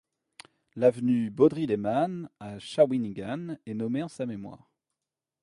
[0.75, 4.67] L'avenue Beaudry-Leman, à Shawinigan, est nommée en sa mémoire.